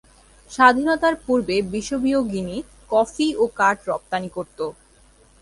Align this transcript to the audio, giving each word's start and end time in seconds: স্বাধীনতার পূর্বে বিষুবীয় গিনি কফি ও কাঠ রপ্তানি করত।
স্বাধীনতার 0.51 1.15
পূর্বে 1.25 1.55
বিষুবীয় 1.73 2.19
গিনি 2.31 2.57
কফি 2.91 3.27
ও 3.35 3.53
কাঠ 3.59 3.77
রপ্তানি 3.89 4.29
করত। 4.35 4.59